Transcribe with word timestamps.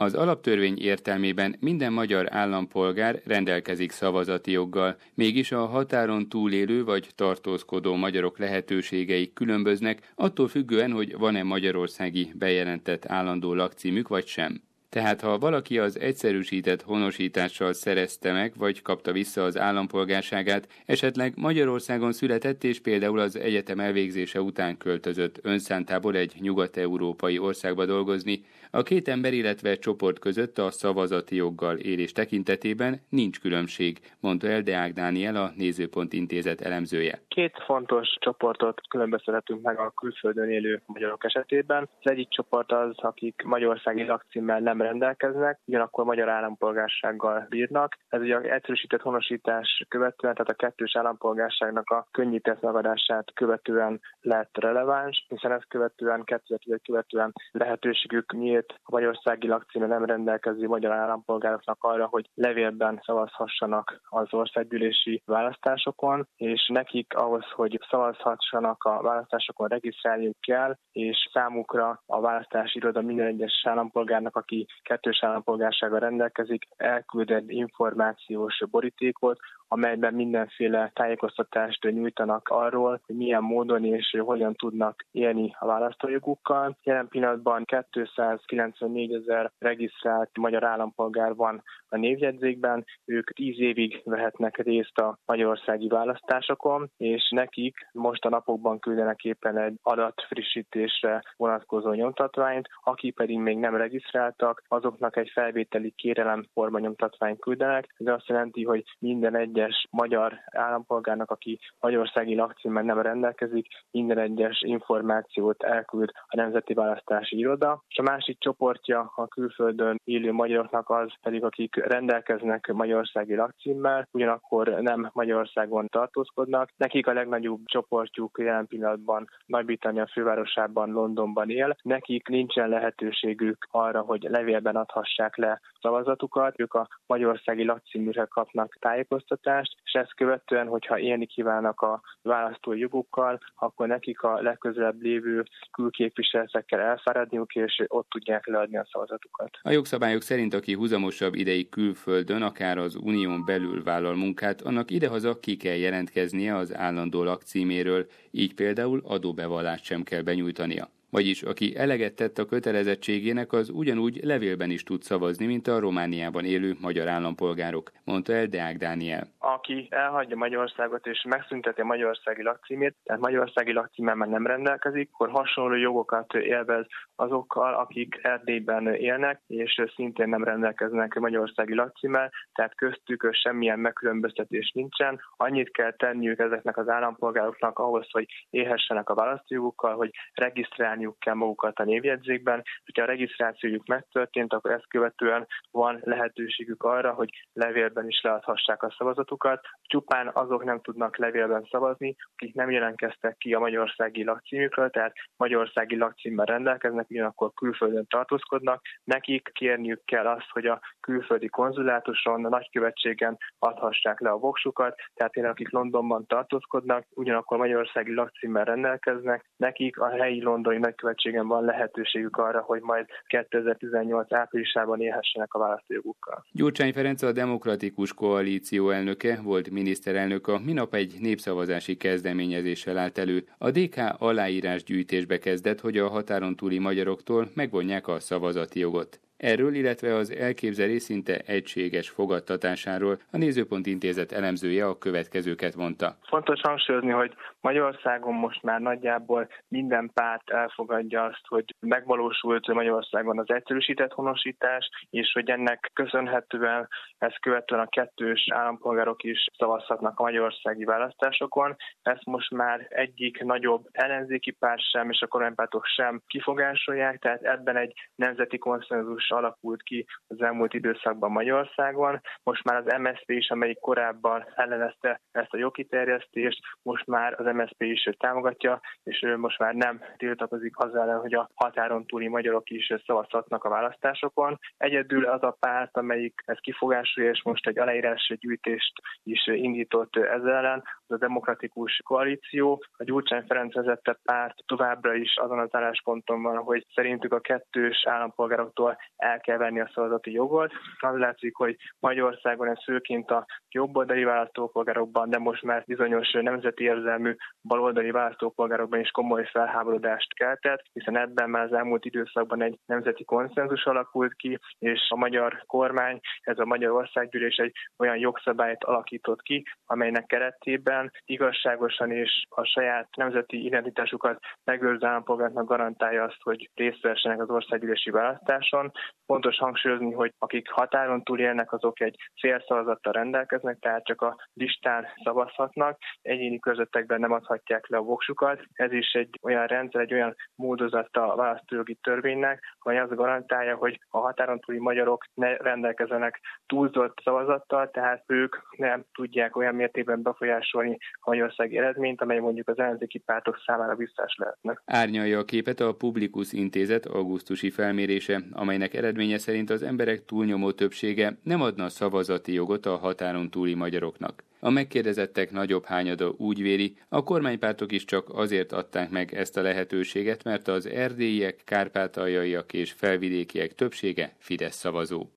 Az 0.00 0.14
alaptörvény 0.14 0.78
értelmében 0.78 1.56
minden 1.60 1.92
magyar 1.92 2.34
állampolgár 2.34 3.20
rendelkezik 3.24 3.90
szavazati 3.90 4.50
joggal, 4.50 4.96
mégis 5.14 5.52
a 5.52 5.66
határon 5.66 6.28
túlélő 6.28 6.84
vagy 6.84 7.08
tartózkodó 7.14 7.94
magyarok 7.94 8.38
lehetőségei 8.38 9.32
különböznek, 9.32 10.12
attól 10.14 10.48
függően, 10.48 10.92
hogy 10.92 11.16
van-e 11.16 11.42
magyarországi 11.42 12.32
bejelentett 12.34 13.06
állandó 13.06 13.54
lakcímük 13.54 14.08
vagy 14.08 14.26
sem. 14.26 14.67
Tehát 14.88 15.20
ha 15.20 15.38
valaki 15.38 15.78
az 15.78 16.00
egyszerűsített 16.00 16.82
honosítással 16.82 17.72
szerezte 17.72 18.32
meg, 18.32 18.52
vagy 18.56 18.82
kapta 18.82 19.12
vissza 19.12 19.44
az 19.44 19.58
állampolgárságát, 19.58 20.68
esetleg 20.86 21.32
Magyarországon 21.36 22.12
született 22.12 22.64
és 22.64 22.80
például 22.80 23.18
az 23.18 23.36
egyetem 23.36 23.80
elvégzése 23.80 24.40
után 24.40 24.76
költözött 24.76 25.38
önszántából 25.42 26.16
egy 26.16 26.34
nyugat-európai 26.40 27.38
országba 27.38 27.84
dolgozni, 27.84 28.44
a 28.70 28.82
két 28.82 29.08
ember, 29.08 29.32
illetve 29.32 29.78
csoport 29.78 30.18
között 30.18 30.58
a 30.58 30.70
szavazati 30.70 31.36
joggal 31.36 31.76
élés 31.76 32.12
tekintetében 32.12 33.00
nincs 33.08 33.40
különbség, 33.40 33.98
mondta 34.20 34.46
el 34.46 34.62
Deák 34.62 34.92
Dániel, 34.92 35.36
a 35.36 35.52
Nézőpont 35.56 36.12
Intézet 36.12 36.60
elemzője. 36.60 37.20
Két 37.28 37.62
fontos 37.66 38.16
csoportot 38.20 38.80
különböztetünk 38.88 39.62
meg 39.62 39.78
a 39.78 39.92
külföldön 39.96 40.50
élő 40.50 40.82
magyarok 40.86 41.24
esetében. 41.24 41.88
Az 42.02 42.10
egyik 42.10 42.28
csoport 42.28 42.72
az, 42.72 42.94
akik 42.96 43.42
magyarországi 43.44 44.04
lakcímmel 44.04 44.60
nem 44.60 44.77
rendelkeznek, 44.82 45.60
ugyanakkor 45.64 46.04
magyar 46.04 46.28
állampolgársággal 46.28 47.46
bírnak. 47.48 47.96
Ez 48.08 48.20
ugye 48.20 48.40
egyszerűsített 48.40 49.00
honosítás 49.00 49.84
követően, 49.88 50.34
tehát 50.34 50.50
a 50.50 50.66
kettős 50.66 50.96
állampolgárságnak 50.96 51.90
a 51.90 52.06
könnyített 52.10 52.60
megadását 52.60 53.32
követően 53.34 54.00
lett 54.20 54.56
releváns, 54.58 55.26
hiszen 55.28 55.52
ezt 55.52 55.68
követően, 55.68 56.24
2010 56.24 56.76
követően 56.84 57.32
lehetőségük 57.50 58.32
nyílt 58.32 58.74
a 58.82 58.90
magyarországi 58.92 59.46
lakcíme 59.46 59.86
nem 59.86 60.04
rendelkező 60.04 60.66
magyar 60.66 60.92
állampolgároknak 60.92 61.82
arra, 61.84 62.06
hogy 62.06 62.30
levélben 62.34 63.00
szavazhassanak 63.04 64.00
az 64.08 64.26
országgyűlési 64.30 65.22
választásokon, 65.24 66.28
és 66.36 66.70
nekik 66.72 67.14
ahhoz, 67.14 67.44
hogy 67.50 67.80
szavazhassanak 67.90 68.84
a 68.84 69.02
választásokon 69.02 69.68
regisztrálniuk 69.68 70.40
kell, 70.40 70.76
és 70.92 71.28
számukra 71.32 72.02
a 72.06 72.20
választási 72.20 72.78
iroda 72.78 73.00
minden 73.00 73.26
egyes 73.26 73.62
állampolgárnak, 73.64 74.36
aki 74.36 74.66
kettős 74.82 75.22
állampolgársága 75.22 75.98
rendelkezik, 75.98 76.64
elküld 76.76 77.30
egy 77.30 77.50
információs 77.50 78.62
borítékot, 78.70 79.38
amelyben 79.68 80.14
mindenféle 80.14 80.90
tájékoztatást 80.94 81.82
nyújtanak 81.82 82.48
arról, 82.48 83.00
hogy 83.06 83.16
milyen 83.16 83.42
módon 83.42 83.84
és 83.84 84.16
hogyan 84.24 84.54
tudnak 84.54 85.04
élni 85.10 85.54
a 85.58 85.66
választójogukkal. 85.66 86.76
Jelen 86.82 87.08
pillanatban 87.08 87.64
294 87.92 89.14
ezer 89.14 89.50
regisztrált 89.58 90.30
magyar 90.38 90.64
állampolgár 90.64 91.34
van 91.34 91.62
a 91.88 91.96
névjegyzékben, 91.96 92.84
ők 93.04 93.30
10 93.30 93.60
évig 93.60 94.00
vehetnek 94.04 94.56
részt 94.56 94.98
a 94.98 95.18
magyarországi 95.24 95.88
választásokon, 95.88 96.90
és 96.96 97.30
nekik 97.30 97.88
most 97.92 98.24
a 98.24 98.28
napokban 98.28 98.78
küldenek 98.78 99.24
éppen 99.24 99.58
egy 99.58 99.78
adatfrissítésre 99.82 101.22
vonatkozó 101.36 101.92
nyomtatványt, 101.92 102.68
akik 102.82 103.14
pedig 103.14 103.38
még 103.38 103.58
nem 103.58 103.76
regisztráltak, 103.76 104.57
azoknak 104.68 105.16
egy 105.16 105.30
felvételi 105.34 105.90
kérelem 105.96 106.44
forma 106.52 106.78
nyomtatványt 106.78 107.40
küldenek. 107.40 107.94
Ez 107.96 108.06
azt 108.06 108.28
jelenti, 108.28 108.64
hogy 108.64 108.84
minden 108.98 109.36
egy 109.36 109.48
egyes 109.48 109.86
magyar 109.90 110.32
állampolgárnak, 110.46 111.30
aki 111.30 111.58
magyarországi 111.80 112.34
lakcímmel 112.34 112.82
nem 112.82 113.00
rendelkezik, 113.00 113.66
minden 113.90 114.18
egyes 114.18 114.60
információt 114.60 115.62
elküld 115.62 116.10
a 116.26 116.36
Nemzeti 116.36 116.74
Választási 116.74 117.38
Iroda. 117.38 117.82
És 117.88 117.98
a 117.98 118.02
másik 118.02 118.38
csoportja 118.38 119.12
a 119.16 119.26
külföldön 119.26 120.00
élő 120.04 120.32
magyaroknak 120.32 120.90
az 120.90 121.12
pedig, 121.22 121.44
akik 121.44 121.76
rendelkeznek 121.76 122.72
magyarországi 122.72 123.34
lakcímmel, 123.34 124.08
ugyanakkor 124.10 124.68
nem 124.68 125.10
Magyarországon 125.12 125.86
tartózkodnak. 125.86 126.70
Nekik 126.76 127.06
a 127.06 127.12
legnagyobb 127.12 127.60
csoportjuk 127.64 128.38
jelen 128.38 128.66
pillanatban 128.66 129.28
Nagy-Britannia 129.46 130.06
fővárosában, 130.06 130.90
Londonban 130.90 131.50
él. 131.50 131.76
Nekik 131.82 132.28
nincsen 132.28 132.68
lehetőségük 132.68 133.66
arra, 133.70 134.00
hogy 134.00 134.22
levélben 134.48 134.76
adhassák 134.76 135.36
le 135.36 135.60
szavazatukat. 135.80 136.60
Ők 136.60 136.74
a 136.74 136.88
magyarországi 137.06 137.64
lakcíműre 137.64 138.24
kapnak 138.24 138.76
tájékoztatást, 138.80 139.74
és 139.84 139.92
ezt 139.92 140.14
követően, 140.14 140.66
hogyha 140.66 140.98
élni 140.98 141.26
kívánnak 141.26 141.80
a 141.80 142.00
választói 142.22 142.78
jogukkal, 142.78 143.40
akkor 143.54 143.86
nekik 143.86 144.22
a 144.22 144.40
legközelebb 144.42 145.00
lévő 145.00 145.44
külképviseletekkel 145.72 146.80
elfáradniuk, 146.80 147.54
és 147.54 147.84
ott 147.86 148.08
tudják 148.08 148.46
leadni 148.46 148.76
a 148.76 148.88
szavazatukat. 148.92 149.58
A 149.62 149.70
jogszabályok 149.70 150.22
szerint, 150.22 150.54
aki 150.54 150.72
húzamosabb 150.72 151.34
ideig 151.34 151.68
külföldön, 151.68 152.42
akár 152.42 152.78
az 152.78 152.94
unión 152.94 153.44
belül 153.44 153.82
vállal 153.82 154.14
munkát, 154.14 154.60
annak 154.60 154.90
idehaza 154.90 155.40
ki 155.40 155.56
kell 155.56 155.76
jelentkeznie 155.76 156.56
az 156.56 156.74
állandó 156.74 157.22
lakcíméről, 157.22 158.06
így 158.30 158.54
például 158.54 159.02
adóbevallást 159.04 159.84
sem 159.84 160.02
kell 160.02 160.22
benyújtania. 160.22 160.88
Vagyis 161.10 161.42
aki 161.42 161.76
eleget 161.76 162.16
tett 162.16 162.38
a 162.38 162.44
kötelezettségének, 162.44 163.52
az 163.52 163.70
ugyanúgy 163.70 164.20
levélben 164.24 164.70
is 164.70 164.82
tud 164.82 165.02
szavazni, 165.02 165.46
mint 165.46 165.66
a 165.66 165.78
Romániában 165.78 166.44
élő 166.44 166.76
magyar 166.80 167.08
állampolgárok, 167.08 167.90
mondta 168.04 168.32
el 168.32 168.46
Deák 168.46 168.76
Dániel. 168.76 169.26
Aki 169.38 169.86
elhagyja 169.90 170.36
Magyarországot 170.36 171.06
és 171.06 171.24
megszünteti 171.28 171.80
a 171.80 171.84
magyarországi 171.84 172.42
lakcímét, 172.42 172.96
tehát 173.04 173.20
magyarországi 173.20 173.72
lakcímmel 173.72 174.14
már 174.14 174.28
nem 174.28 174.46
rendelkezik, 174.46 175.10
akkor 175.12 175.30
hasonló 175.30 175.76
jogokat 175.76 176.34
élvez 176.34 176.86
azokkal, 177.16 177.74
akik 177.74 178.18
Erdélyben 178.22 178.94
élnek, 178.94 179.40
és 179.46 179.82
szintén 179.94 180.28
nem 180.28 180.44
rendelkeznek 180.44 181.14
magyarországi 181.14 181.74
lakcímmel, 181.74 182.32
tehát 182.52 182.74
köztük 182.74 183.28
semmilyen 183.32 183.78
megkülönböztetés 183.78 184.70
nincsen. 184.74 185.20
Annyit 185.36 185.70
kell 185.70 185.92
tenniük 185.92 186.38
ezeknek 186.38 186.76
az 186.76 186.88
állampolgároknak 186.88 187.78
ahhoz, 187.78 188.06
hogy 188.10 188.26
élhessenek 188.50 189.08
a 189.10 189.14
választójukkal, 189.14 189.96
hogy 189.96 190.10
regisztrálni 190.32 190.97
regisztrálniuk 190.98 191.18
kell 191.18 191.34
magukat 191.34 191.78
a 191.78 191.84
névjegyzékben. 191.84 192.62
Ha 192.94 193.02
a 193.02 193.06
regisztrációjuk 193.06 193.86
megtörtént, 193.86 194.52
akkor 194.52 194.70
ezt 194.70 194.88
követően 194.88 195.46
van 195.70 196.00
lehetőségük 196.02 196.82
arra, 196.82 197.12
hogy 197.12 197.30
levélben 197.52 198.08
is 198.08 198.20
leadhassák 198.22 198.82
a 198.82 198.94
szavazatukat. 198.98 199.60
Csupán 199.82 200.30
azok 200.32 200.64
nem 200.64 200.80
tudnak 200.80 201.16
levélben 201.16 201.66
szavazni, 201.70 202.16
akik 202.34 202.54
nem 202.54 202.70
jelentkeztek 202.70 203.36
ki 203.36 203.54
a 203.54 203.58
magyarországi 203.58 204.24
lakcímükről, 204.24 204.90
tehát 204.90 205.12
magyarországi 205.36 205.96
lakcímmel 205.96 206.46
rendelkeznek, 206.46 207.10
ugyanakkor 207.10 207.52
külföldön 207.54 208.06
tartózkodnak. 208.06 208.82
Nekik 209.04 209.50
kérniük 209.52 210.04
kell 210.04 210.26
azt, 210.26 210.50
hogy 210.50 210.66
a 210.66 210.80
külföldi 211.00 211.48
konzulátuson, 211.48 212.44
a 212.44 212.48
nagykövetségen 212.48 213.36
adhassák 213.58 214.20
le 214.20 214.30
a 214.30 214.38
voksukat, 214.38 214.94
tehát 215.14 215.34
én, 215.34 215.44
akik 215.44 215.70
Londonban 215.70 216.26
tartózkodnak, 216.26 217.06
ugyanakkor 217.14 217.58
magyarországi 217.58 218.14
lakcímmel 218.14 218.64
rendelkeznek, 218.64 219.44
nekik 219.56 219.98
a 219.98 220.08
helyi 220.08 220.42
londoni 220.42 220.78
nagykövetségen 220.88 221.46
van 221.46 221.64
lehetőségük 221.64 222.36
arra, 222.36 222.60
hogy 222.60 222.80
majd 222.80 223.06
2018 223.26 224.32
áprilisában 224.32 225.00
élhessenek 225.00 225.54
a 225.54 225.58
választójogukkal. 225.58 226.44
Gyurcsány 226.52 226.92
Ferenc 226.92 227.22
a 227.22 227.32
Demokratikus 227.32 228.14
Koalíció 228.14 228.90
elnöke 228.90 229.38
volt 229.42 229.70
miniszterelnök 229.70 230.46
a 230.46 230.58
minap 230.64 230.94
egy 230.94 231.14
népszavazási 231.20 231.96
kezdeményezéssel 231.96 232.98
állt 232.98 233.18
elő. 233.18 233.44
A 233.58 233.70
DK 233.70 233.96
aláírás 234.18 234.84
gyűjtésbe 234.84 235.38
kezdett, 235.38 235.80
hogy 235.80 235.98
a 235.98 236.08
határon 236.08 236.56
túli 236.56 236.78
magyaroktól 236.78 237.48
megvonják 237.54 238.08
a 238.08 238.20
szavazati 238.20 238.78
jogot. 238.78 239.20
Erről, 239.38 239.74
illetve 239.74 240.14
az 240.14 240.30
elképzelés 240.36 241.02
szinte 241.02 241.38
egységes 241.46 242.08
fogadtatásáról 242.08 243.18
a 243.32 243.36
Nézőpont 243.36 243.86
Intézet 243.86 244.32
elemzője 244.32 244.86
a 244.86 244.98
következőket 244.98 245.76
mondta. 245.76 246.16
Fontos 246.22 246.60
hangsúlyozni, 246.60 247.10
hogy 247.10 247.34
Magyarországon 247.60 248.34
most 248.34 248.62
már 248.62 248.80
nagyjából 248.80 249.48
minden 249.68 250.10
párt 250.14 250.50
elfogadja 250.50 251.24
azt, 251.24 251.46
hogy 251.48 251.64
megvalósult 251.80 252.66
Magyarországon 252.66 253.38
az 253.38 253.50
egyszerűsített 253.50 254.12
honosítás, 254.12 254.88
és 255.10 255.32
hogy 255.32 255.50
ennek 255.50 255.90
köszönhetően 255.92 256.88
ezt 257.18 257.40
követően 257.40 257.80
a 257.80 257.88
kettős 257.88 258.46
állampolgárok 258.50 259.22
is 259.22 259.46
szavazhatnak 259.58 260.18
a 260.18 260.22
magyarországi 260.22 260.84
választásokon. 260.84 261.76
Ezt 262.02 262.24
most 262.24 262.50
már 262.50 262.86
egyik 262.88 263.42
nagyobb 263.42 263.86
ellenzéki 263.92 264.50
párt 264.50 264.90
sem, 264.90 265.10
és 265.10 265.20
a 265.20 265.26
kormánypártok 265.26 265.84
sem 265.84 266.22
kifogásolják, 266.26 267.18
tehát 267.18 267.42
ebben 267.42 267.76
egy 267.76 267.92
nemzeti 268.14 268.58
konszenzus 268.58 269.27
alakult 269.30 269.82
ki 269.82 270.06
az 270.26 270.42
elmúlt 270.42 270.74
időszakban 270.74 271.30
Magyarországon. 271.30 272.20
Most 272.42 272.64
már 272.64 272.76
az 272.76 272.94
MSZP 272.98 273.30
is, 273.30 273.50
amelyik 273.50 273.78
korábban 273.78 274.46
ellenezte 274.54 275.20
ezt 275.32 275.54
a 275.54 275.58
jogkiterjesztést, 275.58 276.60
most 276.82 277.06
már 277.06 277.40
az 277.40 277.54
MSZP 277.54 277.82
is 277.82 278.08
támogatja, 278.18 278.80
és 279.02 279.26
most 279.36 279.58
már 279.58 279.74
nem 279.74 280.00
tiltakozik 280.16 280.78
azzal, 280.78 281.20
hogy 281.20 281.34
a 281.34 281.50
határon 281.54 282.06
túli 282.06 282.28
magyarok 282.28 282.70
is 282.70 282.92
szavazhatnak 283.06 283.64
a 283.64 283.68
választásokon. 283.68 284.58
Egyedül 284.76 285.24
az 285.24 285.42
a 285.42 285.56
párt, 285.60 285.96
amelyik 285.96 286.42
ezt 286.44 286.60
kifogásolja, 286.60 287.30
és 287.30 287.42
most 287.42 287.66
egy 287.66 287.78
aláírás 287.78 288.32
gyűjtést 288.40 288.92
is 289.22 289.46
indított 289.46 290.16
ezzel 290.16 290.54
ellen, 290.54 290.84
a 291.10 291.18
demokratikus 291.18 292.00
koalíció. 292.04 292.82
A 292.96 293.04
Gyurcsány 293.04 293.44
Ferenc 293.46 293.74
vezette 293.74 294.18
párt 294.24 294.56
továbbra 294.66 295.14
is 295.14 295.36
azon 295.36 295.58
az 295.58 295.74
állásponton 295.74 296.42
van, 296.42 296.56
hogy 296.56 296.86
szerintük 296.94 297.32
a 297.32 297.40
kettős 297.40 298.06
állampolgároktól 298.06 298.98
el 299.16 299.40
kell 299.40 299.56
venni 299.56 299.80
a 299.80 299.90
szavazati 299.94 300.32
jogot. 300.32 300.72
Az 300.98 301.16
látszik, 301.16 301.56
hogy 301.56 301.76
Magyarországon 301.98 302.68
ez 302.68 302.84
főként 302.84 303.30
a 303.30 303.46
jobboldali 303.70 304.24
választópolgárokban, 304.24 305.30
de 305.30 305.38
most 305.38 305.62
már 305.62 305.82
bizonyos 305.86 306.32
nemzeti 306.32 306.84
érzelmű 306.84 307.34
baloldali 307.62 308.10
választópolgárokban 308.10 309.00
is 309.00 309.10
komoly 309.10 309.48
felháborodást 309.52 310.34
keltett, 310.34 310.82
hiszen 310.92 311.18
ebben 311.18 311.50
már 311.50 311.64
az 311.64 311.72
elmúlt 311.72 312.04
időszakban 312.04 312.62
egy 312.62 312.78
nemzeti 312.86 313.24
konszenzus 313.24 313.84
alakult 313.84 314.34
ki, 314.34 314.58
és 314.78 315.06
a 315.08 315.16
magyar 315.16 315.62
kormány, 315.66 316.20
ez 316.40 316.58
a 316.58 316.64
Magyar 316.64 316.90
Országgyűlés 316.90 317.56
egy 317.56 317.72
olyan 317.98 318.16
jogszabályt 318.16 318.84
alakított 318.84 319.42
ki, 319.42 319.64
amelynek 319.86 320.26
keretében 320.26 320.97
igazságosan 321.24 322.10
és 322.10 322.44
a 322.48 322.64
saját 322.64 323.08
nemzeti 323.16 323.64
identitásukat 323.64 324.38
megőrző 324.64 325.06
állampolgárnak 325.06 325.66
garantálja 325.66 326.22
azt, 326.22 326.42
hogy 326.42 326.70
részt 326.74 327.02
vessenek 327.02 327.40
az 327.40 327.50
országgyűlési 327.50 328.10
választáson. 328.10 328.92
Fontos 329.26 329.56
hangsúlyozni, 329.56 330.12
hogy 330.12 330.32
akik 330.38 330.70
határon 330.70 331.22
túl 331.22 331.38
élnek, 331.38 331.72
azok 331.72 332.00
egy 332.00 332.16
félszavazattal 332.40 333.12
rendelkeznek, 333.12 333.78
tehát 333.78 334.04
csak 334.04 334.22
a 334.22 334.36
listán 334.52 335.06
szavazhatnak, 335.24 335.98
egyéni 336.22 336.58
közöttekben 336.58 337.20
nem 337.20 337.32
adhatják 337.32 337.86
le 337.86 337.96
a 337.96 338.02
voksukat. 338.02 338.62
Ez 338.72 338.92
is 338.92 339.12
egy 339.12 339.38
olyan 339.42 339.66
rendszer, 339.66 340.00
egy 340.00 340.12
olyan 340.12 340.34
módozata 340.54 341.32
a 341.32 341.36
választójogi 341.36 341.94
törvénynek, 342.02 342.76
amely 342.78 343.00
azt 343.00 343.14
garantálja, 343.14 343.76
hogy 343.76 343.98
a 344.08 344.18
határon 344.18 344.60
túli 344.60 344.78
magyarok 344.78 345.24
ne 345.34 345.56
rendelkezenek 345.56 346.40
túlzott 346.66 347.20
szavazattal, 347.24 347.90
tehát 347.90 348.22
ők 348.26 348.56
nem 348.76 349.04
tudják 349.12 349.56
olyan 349.56 349.74
mértékben 349.74 350.22
befolyásolni 350.22 350.87
a 351.12 351.30
Magyarországi 351.30 351.76
eredményt, 351.76 352.20
amely 352.20 352.38
mondjuk 352.38 352.68
az 352.68 352.78
ellenzéki 352.78 353.18
pártok 353.18 353.62
számára 353.66 353.94
visszás 353.94 354.36
lehetnek. 354.36 354.82
Árnyalja 354.84 355.38
a 355.38 355.44
képet 355.44 355.80
a 355.80 355.94
Publikus 355.94 356.52
Intézet 356.52 357.06
augusztusi 357.06 357.70
felmérése, 357.70 358.40
amelynek 358.52 358.94
eredménye 358.94 359.38
szerint 359.38 359.70
az 359.70 359.82
emberek 359.82 360.24
túlnyomó 360.24 360.70
többsége 360.70 361.36
nem 361.42 361.62
adna 361.62 361.88
szavazati 361.88 362.52
jogot 362.52 362.86
a 362.86 362.96
határon 362.96 363.50
túli 363.50 363.74
magyaroknak. 363.74 364.46
A 364.60 364.70
megkérdezettek 364.70 365.50
nagyobb 365.50 365.84
hányada 365.84 366.34
úgy 366.36 366.62
véli, 366.62 366.96
a 367.08 367.22
kormánypártok 367.22 367.92
is 367.92 368.04
csak 368.04 368.28
azért 368.28 368.72
adták 368.72 369.10
meg 369.10 369.34
ezt 369.34 369.56
a 369.56 369.62
lehetőséget, 369.62 370.44
mert 370.44 370.68
az 370.68 370.86
erdélyiek, 370.86 371.60
kárpátaljaiak 371.64 372.72
és 372.72 372.92
felvidékiek 372.92 373.74
többsége 373.74 374.34
Fidesz 374.38 374.76
szavazó. 374.76 375.26